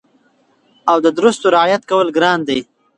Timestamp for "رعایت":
1.55-1.83